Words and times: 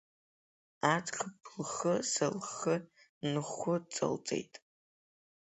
Аӡӷаб 0.93 1.35
лхыза 1.61 2.27
лхы 2.37 2.75
нхәыҵалҵеит. 3.31 4.53